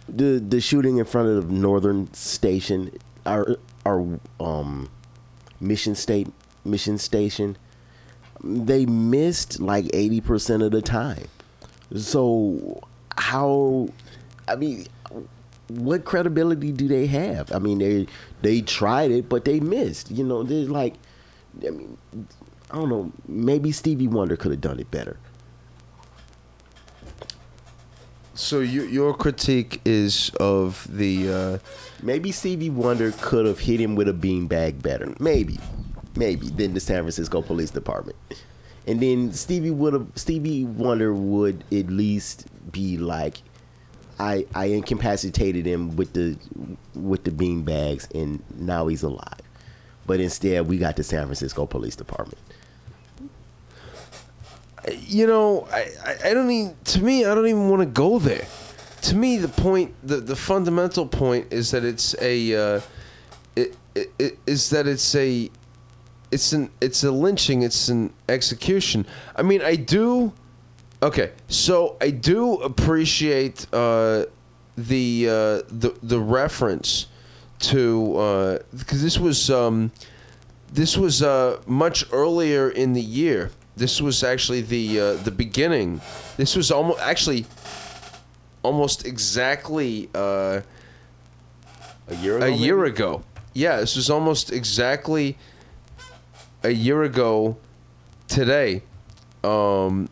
the 0.09 0.45
the 0.47 0.61
shooting 0.61 0.99
in 0.99 1.05
front 1.05 1.29
of 1.29 1.51
Northern 1.51 2.13
Station, 2.13 2.91
our 3.25 3.57
our 3.87 4.19
um 4.41 4.91
mission 5.61 5.95
state 5.95 6.29
mission 6.65 6.99
station. 6.99 7.57
They 8.43 8.85
missed 8.87 9.61
like 9.61 9.87
eighty 9.95 10.21
percent 10.21 10.63
of 10.63 10.73
the 10.73 10.83
time. 10.83 11.29
So 11.97 12.83
how? 13.17 13.89
I 14.47 14.57
mean, 14.57 14.87
what 15.69 16.05
credibility 16.05 16.73
do 16.73 16.89
they 16.89 17.07
have? 17.07 17.53
I 17.53 17.59
mean, 17.59 17.79
they 17.79 18.07
they 18.43 18.61
tried 18.61 19.11
it, 19.11 19.29
but 19.29 19.45
they 19.45 19.61
missed. 19.61 20.11
You 20.11 20.25
know, 20.25 20.43
they're 20.43 20.67
like, 20.67 20.95
I 21.67 21.71
mean, 21.71 21.97
I 22.71 22.77
don't 22.77 22.89
know. 22.89 23.13
Maybe 23.27 23.73
Stevie 23.73 24.09
Wonder 24.09 24.37
could 24.37 24.51
have 24.51 24.61
done 24.61 24.81
it 24.81 24.91
better. 24.91 25.17
So 28.35 28.61
you, 28.61 28.83
your 28.85 29.15
critique 29.15 29.81
is 29.85 30.31
of 30.41 30.87
the. 30.91 31.33
Uh, 31.33 31.59
Maybe 32.03 32.33
Stevie 32.33 32.71
Wonder 32.71 33.13
could 33.13 33.47
have 33.47 33.61
hit 33.61 33.81
him 33.81 33.95
with 33.95 34.09
a 34.09 34.13
beanbag 34.13 34.83
better. 34.83 35.15
Maybe, 35.21 35.59
maybe 36.17 36.49
than 36.49 36.75
the 36.75 36.81
San 36.81 37.03
Francisco 37.03 37.43
Police 37.43 37.71
Department. 37.71 38.17
And 38.87 39.01
then 39.01 39.33
Stevie 39.33 39.71
would 39.71 39.95
have 39.95 40.09
Stevie 40.17 40.65
Wonder 40.65 41.15
would 41.15 41.65
at 41.73 41.87
least 41.87 42.47
be 42.73 42.99
like, 42.99 43.39
I 44.19 44.47
I 44.55 44.67
incapacitated 44.67 45.65
him 45.65 45.97
with 45.97 46.13
the 46.13 46.37
with 46.95 47.25
the 47.25 47.31
beanbags, 47.31 48.13
and 48.15 48.43
now 48.59 48.89
he's 48.89 49.03
alive. 49.03 49.41
But 50.07 50.21
instead, 50.21 50.67
we 50.69 50.77
got 50.77 50.97
the 50.97 51.05
San 51.05 51.25
Francisco 51.25 51.67
Police 51.67 51.97
Department. 51.97 52.39
You 54.93 55.27
know, 55.27 55.67
I, 55.73 55.91
I, 56.25 56.35
don't 56.35 56.51
even. 56.51 56.77
To 56.85 57.03
me, 57.03 57.25
I 57.25 57.35
don't 57.35 57.47
even 57.47 57.69
want 57.69 57.81
to 57.81 57.87
go 57.87 58.19
there. 58.19 58.47
To 59.03 59.17
me, 59.17 59.37
the 59.39 59.49
point, 59.49 59.95
the, 60.03 60.17
the 60.17 60.37
fundamental 60.37 61.07
point 61.07 61.53
is 61.53 61.71
that 61.73 61.85
it's 61.85 62.15
a, 62.21 62.55
uh, 62.55 62.81
it, 63.55 63.77
it, 63.95 64.13
it 64.19 64.39
is 64.47 64.71
that 64.71 64.87
it's 64.87 65.15
a, 65.15 65.51
it's 66.31 66.53
an 66.53 66.71
it's 66.81 67.05
a 67.05 67.11
lynching. 67.11 67.63
It's 67.63 67.89
an 67.89 68.13
execution. 68.29 69.07
I 69.37 69.43
mean, 69.43 69.63
I 69.63 69.77
do. 69.77 70.33
Okay, 71.03 71.33
so 71.49 71.97
I 72.01 72.11
do 72.11 72.55
appreciate 72.57 73.67
uh, 73.73 74.25
the 74.77 75.27
uh, 75.29 75.33
the 75.69 75.97
the 76.03 76.19
reference 76.19 77.07
to 77.61 78.61
because 78.73 79.03
this 79.03 79.19
was 79.19 79.51
um, 79.51 79.93
this 80.73 80.97
was 80.97 81.23
uh, 81.23 81.61
much 81.67 82.05
earlier 82.13 82.69
in 82.69 82.95
the 82.95 83.01
year. 83.01 83.51
This 83.77 84.01
was 84.01 84.23
actually 84.23 84.61
the 84.61 85.01
uh, 85.01 85.13
the 85.15 85.31
beginning. 85.31 86.01
This 86.37 86.55
was 86.57 86.71
almost 86.71 87.01
actually 87.01 87.45
almost 88.63 89.05
exactly 89.07 90.09
uh, 90.15 90.61
A 92.09 92.15
year 92.17 92.37
ago. 92.37 92.47
a 92.47 92.51
year 92.51 92.77
maybe? 92.77 92.91
ago. 92.95 93.23
Yeah, 93.53 93.81
this 93.81 93.97
was 93.97 94.11
almost 94.11 94.53
exactly 94.53 95.37
a 96.63 96.71
year 96.71 97.03
ago 97.03 97.57
today. 98.29 98.83
Um, 99.43 100.09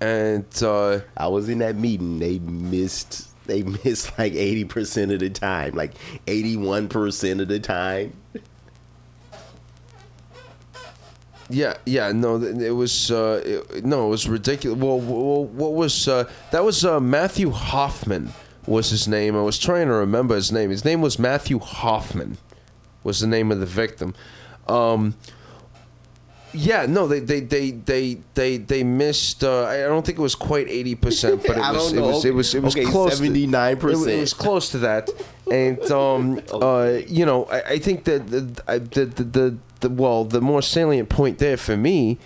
and 0.00 0.44
uh, 0.62 1.00
I 1.16 1.28
was 1.28 1.48
in 1.48 1.58
that 1.58 1.76
meeting. 1.76 2.18
They 2.18 2.38
missed. 2.40 3.28
They 3.46 3.62
missed 3.84 4.18
like 4.18 4.32
eighty 4.34 4.64
percent 4.64 5.12
of 5.12 5.20
the 5.20 5.30
time, 5.30 5.74
like 5.74 5.92
eighty-one 6.26 6.88
percent 6.88 7.40
of 7.40 7.48
the 7.48 7.60
time. 7.60 8.12
Yeah, 11.54 11.76
yeah, 11.86 12.10
no, 12.10 12.42
it 12.42 12.72
was 12.72 13.12
uh, 13.12 13.40
it, 13.44 13.84
no, 13.84 14.06
it 14.06 14.10
was 14.10 14.28
ridiculous. 14.28 14.76
Well, 14.76 14.98
well 14.98 15.44
what 15.44 15.74
was 15.74 16.08
uh, 16.08 16.28
that? 16.50 16.64
Was 16.64 16.84
uh, 16.84 16.98
Matthew 16.98 17.50
Hoffman 17.50 18.32
was 18.66 18.90
his 18.90 19.06
name? 19.06 19.36
I 19.36 19.42
was 19.42 19.56
trying 19.56 19.86
to 19.86 19.94
remember 19.94 20.34
his 20.34 20.50
name. 20.50 20.70
His 20.70 20.84
name 20.84 21.00
was 21.00 21.16
Matthew 21.16 21.60
Hoffman. 21.60 22.38
Was 23.04 23.20
the 23.20 23.28
name 23.28 23.52
of 23.52 23.60
the 23.60 23.66
victim? 23.66 24.14
Um, 24.66 25.14
yeah, 26.52 26.86
no, 26.86 27.06
they 27.06 27.20
they 27.20 27.40
they 27.40 27.70
they 27.70 28.18
they, 28.34 28.56
they 28.56 28.82
missed. 28.82 29.44
Uh, 29.44 29.66
I 29.66 29.78
don't 29.82 30.04
think 30.04 30.18
it 30.18 30.22
was 30.22 30.34
quite 30.34 30.68
eighty 30.68 30.96
percent, 30.96 31.42
but 31.46 31.56
it 31.56 31.60
was, 31.60 31.92
it 31.92 32.00
was 32.00 32.24
it 32.24 32.34
was 32.34 32.54
it 32.54 32.62
was 32.64 32.76
Okay, 32.76 32.84
close. 32.84 33.20
79%. 33.20 34.08
It, 34.08 34.20
was 34.20 34.34
close 34.34 34.70
to 34.70 34.78
that, 34.78 35.08
and 35.50 35.80
um, 35.92 36.40
uh, 36.52 36.98
you 37.06 37.24
know, 37.26 37.44
I, 37.44 37.60
I 37.62 37.78
think 37.78 38.04
that 38.04 38.28
the, 38.28 38.40
the, 38.40 39.06
the 39.06 39.58
the 39.84 39.90
well, 39.90 40.24
the 40.24 40.40
more 40.40 40.62
salient 40.62 41.08
point 41.08 41.38
there 41.38 41.58
for 41.58 41.76
me, 41.76 42.18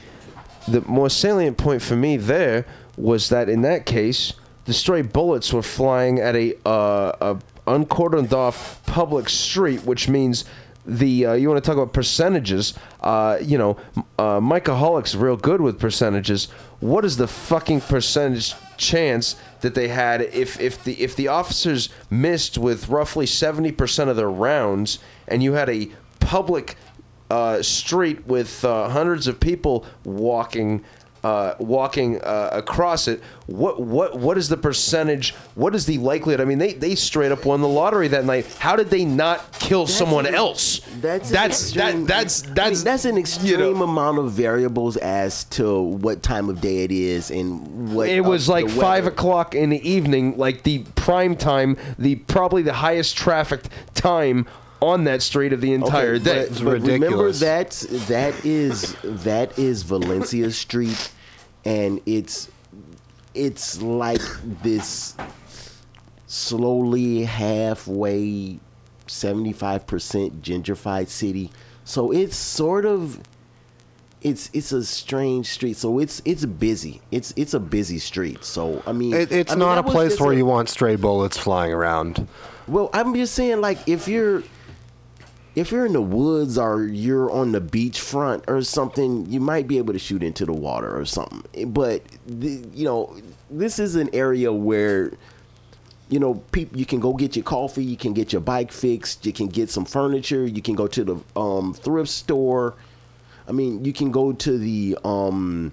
the 0.67 0.81
more 0.83 1.11
salient 1.11 1.59
point 1.59 1.83
for 1.83 1.97
me 1.97 2.17
there 2.17 2.65
was 2.97 3.29
that 3.29 3.49
in 3.49 3.63
that 3.63 3.85
case, 3.85 4.33
the 4.65 4.73
stray 4.73 5.03
bullets 5.03 5.53
were 5.53 5.63
flying 5.63 6.21
at 6.21 6.37
a 6.37 6.55
uh, 6.67 7.13
a 7.21 7.39
uncordoned 7.67 8.33
off 8.33 8.85
public 8.87 9.29
street, 9.29 9.83
which 9.85 10.09
means 10.09 10.45
the 10.87 11.27
uh, 11.27 11.33
you 11.35 11.49
want 11.49 11.63
to 11.63 11.67
talk 11.67 11.77
about 11.77 11.93
percentages. 11.93 12.75
Uh, 13.01 13.39
you 13.43 13.59
know, 13.59 13.77
uh, 14.19 14.41
Micah 14.41 14.77
Holick's 14.77 15.17
real 15.17 15.37
good 15.37 15.61
with 15.61 15.81
percentages. 15.81 16.47
What 16.79 17.05
is 17.05 17.17
the 17.17 17.27
fucking 17.27 17.81
percentage 17.83 18.55
chance 18.77 19.35
that 19.63 19.75
they 19.75 19.89
had 19.89 20.23
if 20.23 20.61
if 20.61 20.85
the 20.85 20.95
if 21.03 21.17
the 21.17 21.27
officers 21.27 21.89
missed 22.09 22.57
with 22.57 22.89
roughly 22.89 23.27
seventy 23.27 23.73
percent 23.73 24.11
of 24.11 24.17
their 24.17 24.31
rounds, 24.31 25.01
and 25.27 25.43
you 25.43 25.55
had 25.55 25.69
a 25.69 25.91
public 26.21 26.77
uh, 27.31 27.63
street 27.63 28.27
with 28.27 28.65
uh, 28.65 28.89
hundreds 28.89 29.27
of 29.27 29.39
people 29.39 29.85
walking 30.05 30.85
uh, 31.25 31.55
walking 31.59 32.21
uh, 32.23 32.51
across 32.53 33.09
it. 33.09 33.21
What 33.47 33.81
what 33.81 34.19
what 34.19 34.39
is 34.39 34.49
the 34.49 34.57
percentage? 34.57 35.35
What 35.55 35.75
is 35.75 35.87
the 35.87 35.99
likelihood? 35.99 36.41
I 36.41 36.45
mean, 36.45 36.59
they, 36.59 36.75
they 36.75 36.95
straight 36.95 37.33
up 37.33 37.45
won 37.45 37.61
the 37.61 37.69
lottery 37.69 38.09
that 38.09 38.25
night. 38.25 38.47
How 38.59 38.77
did 38.77 38.89
they 38.89 39.05
not 39.05 39.53
kill 39.59 39.87
someone 39.87 40.27
an- 40.27 40.35
else? 40.35 40.81
That's 41.01 41.29
an 41.31 41.35
that's 41.35 41.63
extreme- 41.63 42.07
that, 42.07 42.07
that's 42.07 42.43
I 42.43 42.47
mean, 42.47 42.55
that's 42.55 42.83
that's 42.85 43.05
an 43.05 43.19
extreme 43.19 43.49
you 43.49 43.57
know, 43.59 43.83
amount 43.83 44.19
of 44.19 44.33
variables 44.33 44.97
as 44.97 45.45
to 45.45 45.81
what 45.81 46.23
time 46.23 46.49
of 46.49 46.61
day 46.61 46.85
it 46.85 46.93
is 46.93 47.31
and 47.31 47.95
what 47.95 48.09
It 48.09 48.21
was 48.21 48.49
like 48.49 48.69
five 48.69 49.07
o'clock 49.07 49.55
in 49.55 49.71
the 49.71 49.89
evening, 49.89 50.37
like 50.37 50.63
the 50.63 50.85
prime 50.95 51.37
time, 51.37 51.77
the 51.99 52.17
probably 52.17 52.63
the 52.63 52.75
highest 52.75 53.17
trafficked 53.17 53.69
time 53.95 54.47
on 54.81 55.05
that 55.05 55.23
street 55.23 55.53
of 55.53 55.61
the 55.61 55.73
entire 55.73 56.15
Okay, 56.15 56.25
day. 56.25 56.49
But, 56.49 56.65
but 56.65 56.81
remember 56.83 57.33
that 57.33 57.71
that 58.09 58.45
is 58.45 58.95
that 59.03 59.59
is 59.59 59.83
Valencia 59.83 60.51
Street, 60.51 61.11
and 61.65 62.01
it's 62.07 62.49
it's 63.35 63.81
like 63.83 64.23
this 64.63 65.15
slowly 66.27 67.25
halfway, 67.25 68.59
seventy 69.07 69.53
five 69.53 69.87
percent 69.87 70.43
gentrified 70.43 71.09
city. 71.09 71.51
So 71.85 72.13
it's 72.13 72.37
sort 72.37 72.85
of 72.87 73.21
it's 74.21 74.51
it's 74.53 74.73
a 74.73 74.85
strange 74.85 75.47
street. 75.49 75.77
So 75.77 75.99
it's 75.99 76.21
it's 76.25 76.45
busy. 76.45 77.01
It's 77.11 77.33
it's 77.37 77.55
a 77.55 77.61
busy 77.61 77.99
street. 77.99 78.45
So 78.45 78.83
I 78.87 78.93
mean, 78.93 79.15
It, 79.15 79.33
it's 79.33 79.53
I 79.53 79.55
mean, 79.55 79.61
not 79.61 79.79
a 79.79 79.83
place 79.83 80.21
where 80.21 80.33
a- 80.33 80.37
you 80.37 80.47
want 80.47 80.69
stray 80.69 80.97
bullets 80.97 81.37
flying 81.39 81.73
around. 81.73 82.29
well, 82.67 82.91
I'm 82.93 83.15
just 83.15 83.35
saying, 83.35 83.61
like, 83.61 83.79
if 83.89 84.07
you're 84.09 84.43
if 85.59 85.73
you're 85.73 85.87
in 85.87 85.93
the 85.93 86.01
woods 86.01 86.57
or 86.57 86.85
you're 86.85 87.31
on 87.33 87.51
the 87.51 87.61
beach 87.61 88.01
front 88.01 88.45
or 88.47 88.63
something, 88.63 89.27
you 89.27 89.41
might 89.41 89.67
be 89.67 89.79
able 89.79 89.93
to 89.93 89.99
shoot 89.99 90.23
into 90.23 90.47
the 90.47 90.53
water 90.53 90.97
or 90.97 91.05
something. 91.05 91.73
But 91.73 92.03
the, 92.27 92.65
you 92.73 92.85
know, 92.85 93.17
this 93.51 93.81
is 93.81 93.97
an 93.97 94.09
area 94.13 94.53
where 94.53 95.13
you 96.11 96.19
know, 96.19 96.35
people 96.53 96.79
you 96.79 96.87
can 96.87 97.01
go 97.01 97.13
get 97.13 97.37
your 97.37 97.45
coffee, 97.45 97.85
you 97.85 97.97
can 97.97 98.15
get 98.15 98.33
your 98.33 98.41
bike 98.41 98.73
fixed, 98.73 99.27
you 99.27 99.33
can 99.33 99.47
get 99.49 99.69
some 99.69 99.85
furniture, 99.85 100.47
you 100.47 100.63
can 100.63 100.75
go 100.75 100.87
to 100.87 101.05
the 101.05 101.39
um, 101.39 101.75
thrift 101.75 102.09
store. 102.09 102.75
I 103.47 103.53
mean, 103.53 103.85
you 103.85 103.93
can 103.93 104.11
go 104.11 104.33
to 104.33 104.59
the 104.59 104.97
um, 105.05 105.73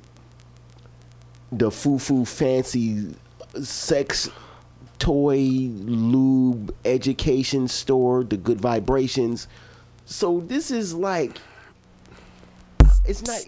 the 1.52 1.72
foo 1.72 2.00
foo 2.00 2.26
fancy 2.26 3.16
sex 3.62 4.30
toy 5.00 5.38
lube 5.38 6.76
education 6.84 7.68
store, 7.68 8.24
the 8.24 8.38
good 8.38 8.60
vibrations. 8.60 9.48
So 10.06 10.40
this 10.42 10.70
is 10.70 10.94
like 10.94 11.40
it's 13.06 13.24
not 13.24 13.42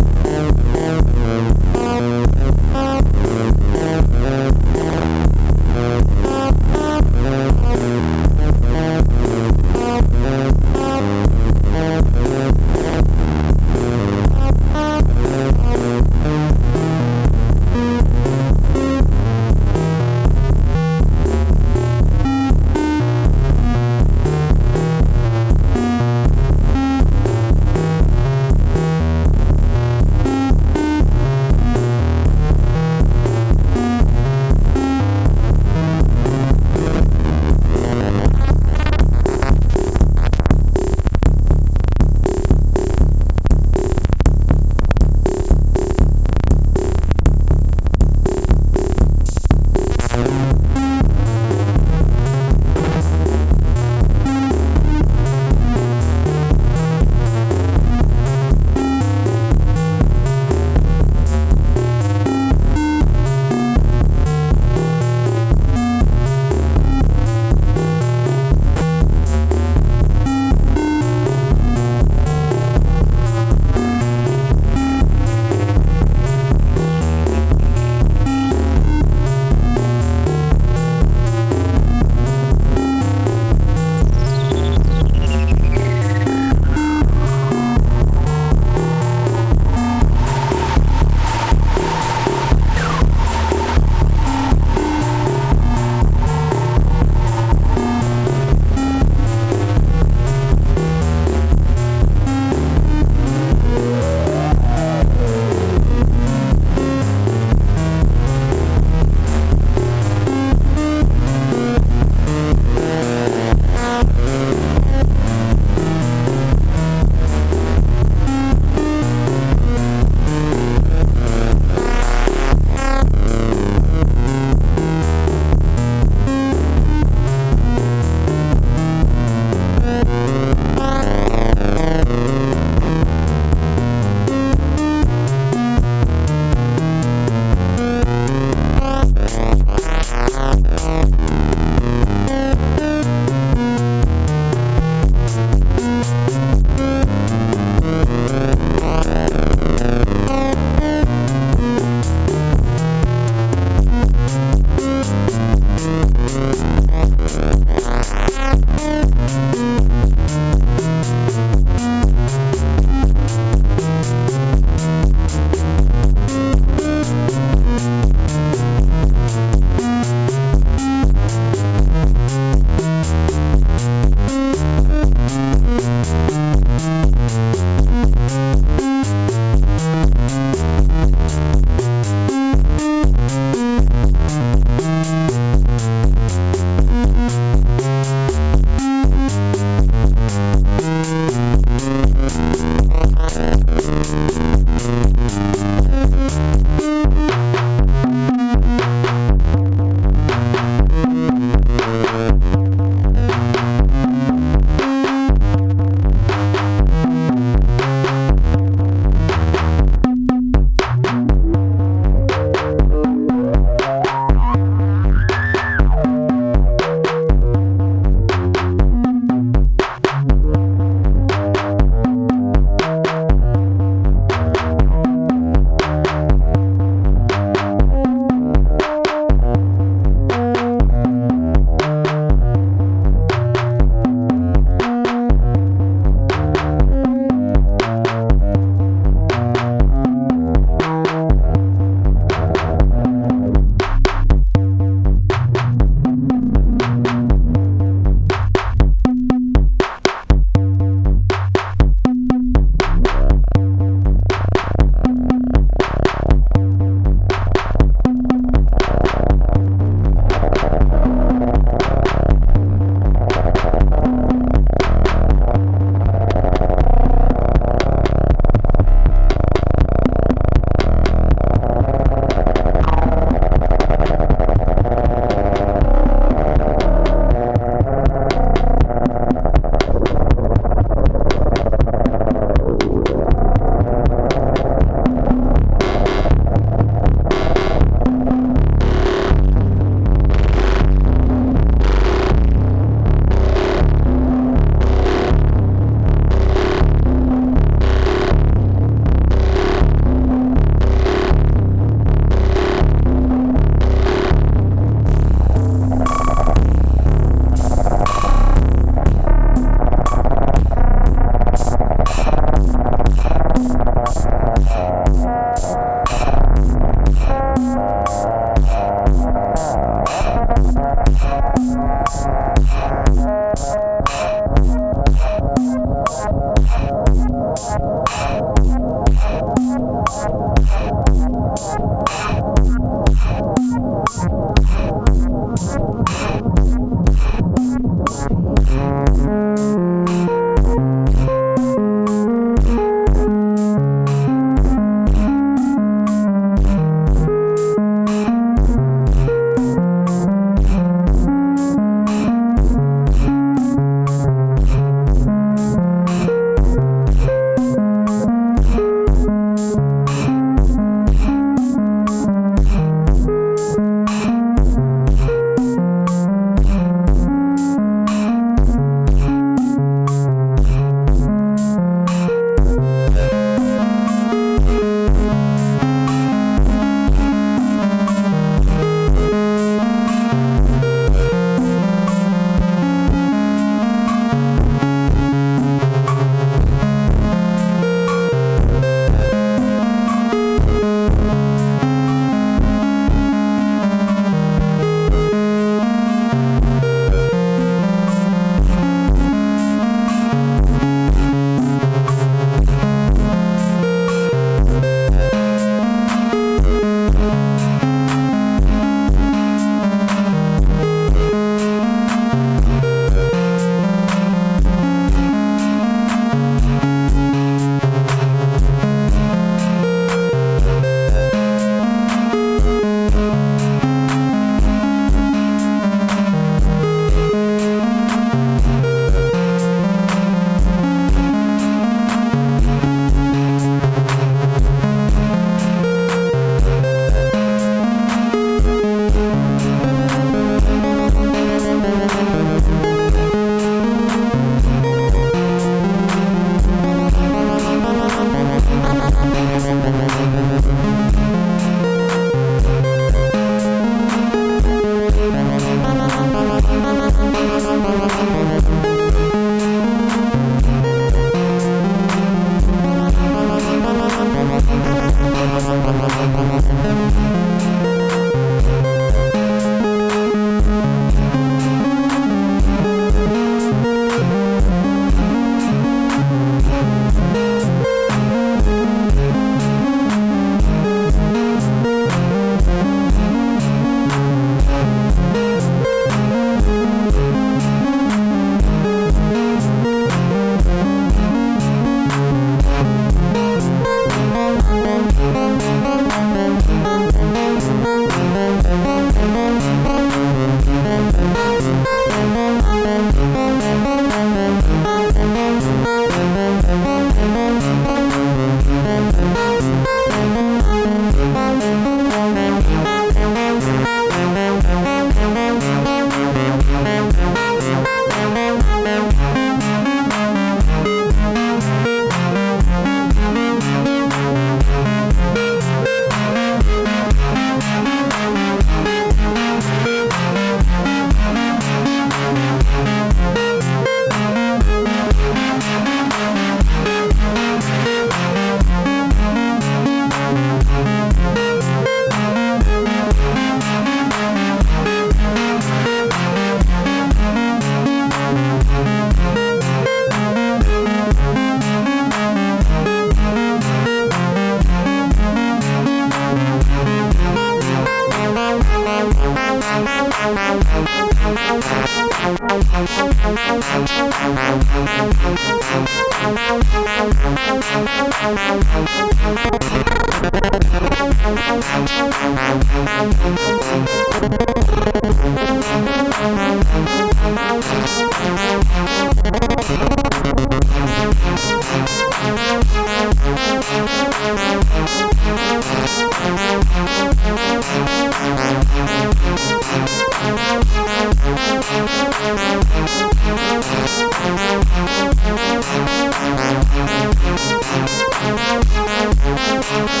Podcast. 599.71 600.00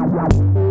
Música 0.00 0.69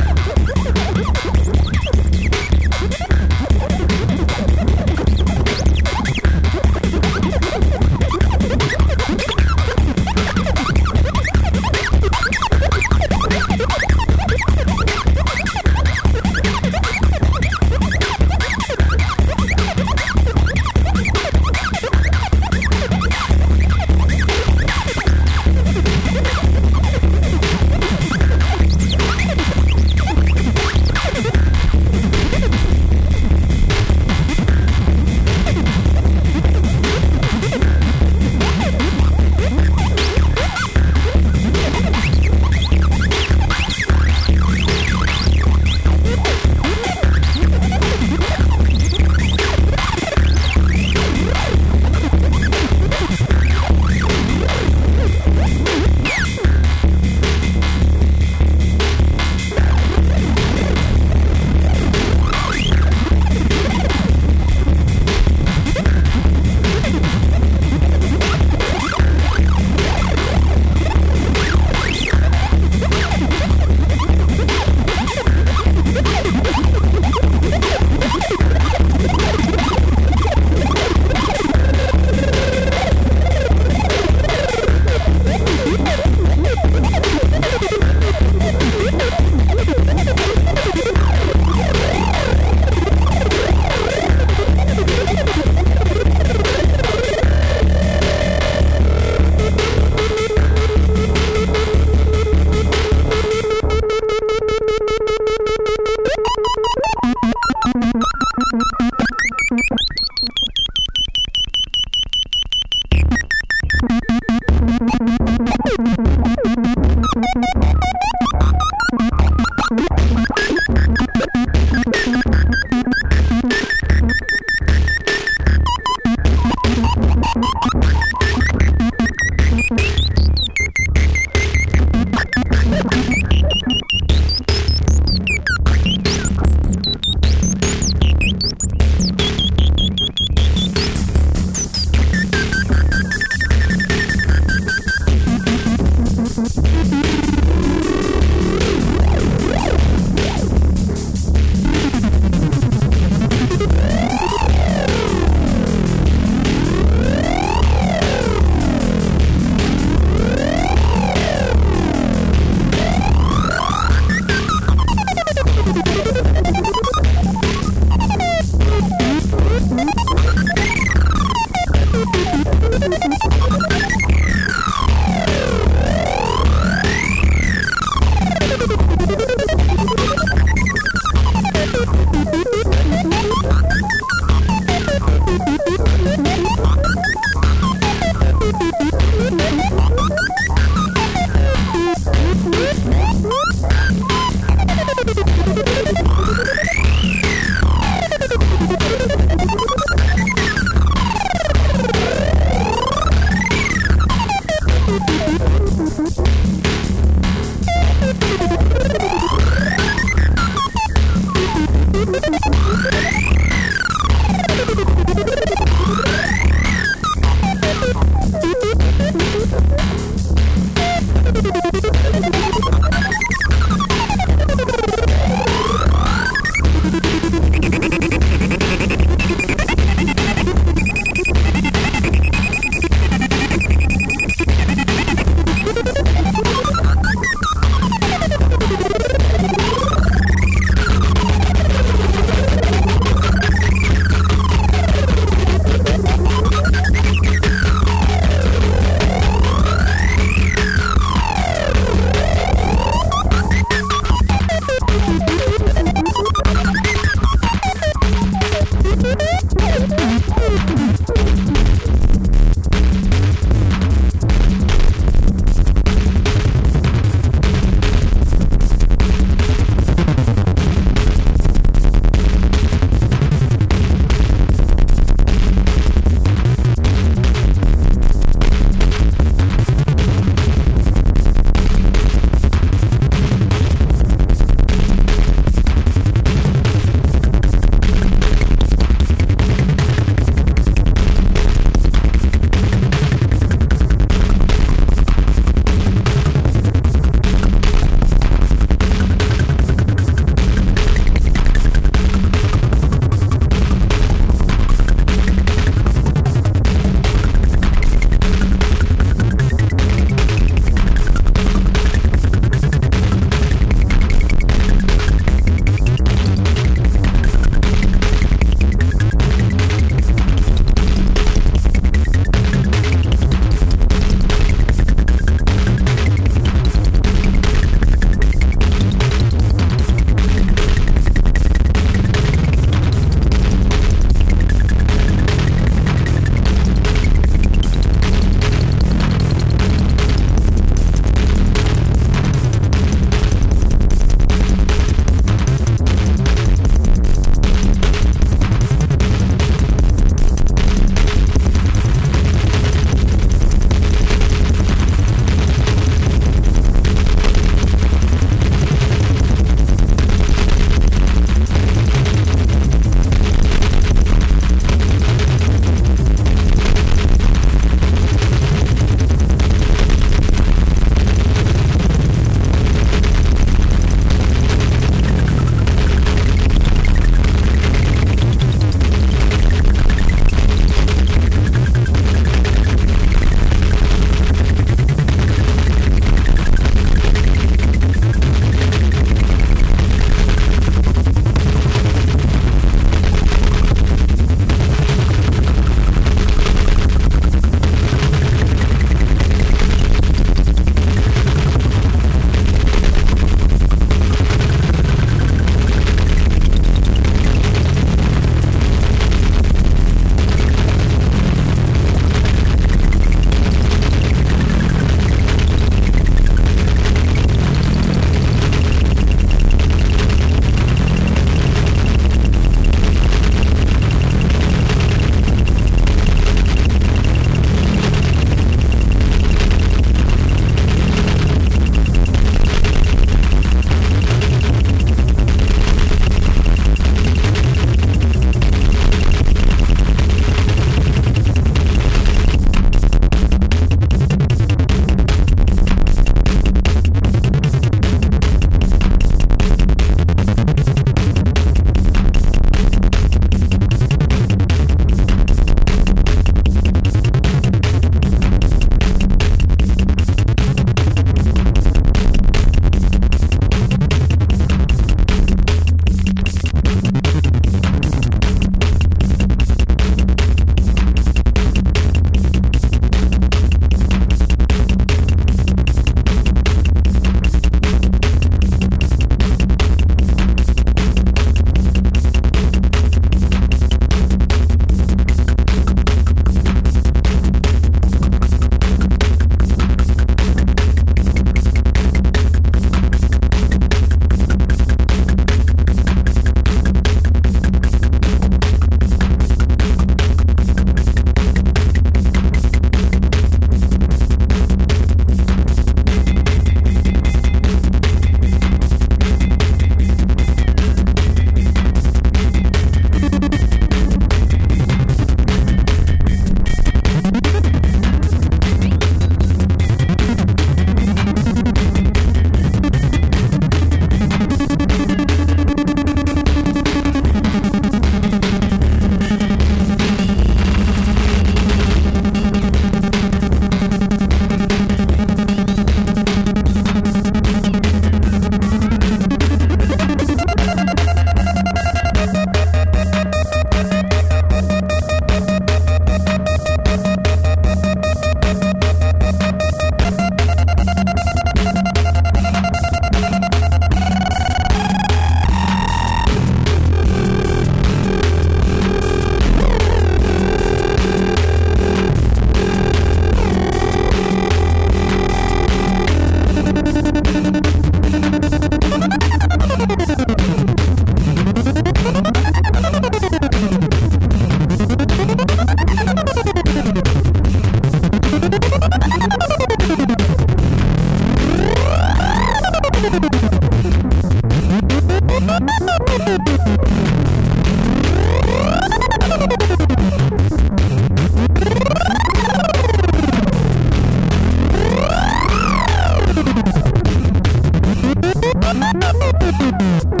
Música 598.73 600.00